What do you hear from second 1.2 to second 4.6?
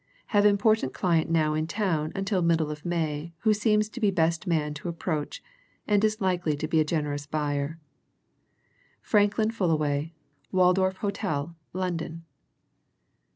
now in town until middle May who seems to be best